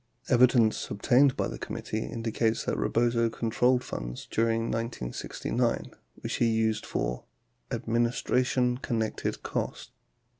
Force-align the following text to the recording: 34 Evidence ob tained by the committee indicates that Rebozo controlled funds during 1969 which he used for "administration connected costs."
34 0.23 0.33
Evidence 0.35 0.91
ob 0.91 1.03
tained 1.03 1.35
by 1.35 1.47
the 1.47 1.59
committee 1.59 2.03
indicates 2.07 2.63
that 2.65 2.75
Rebozo 2.75 3.29
controlled 3.29 3.83
funds 3.83 4.27
during 4.31 4.61
1969 4.71 5.91
which 6.21 6.37
he 6.37 6.47
used 6.47 6.87
for 6.87 7.25
"administration 7.69 8.79
connected 8.79 9.43
costs." 9.43 9.91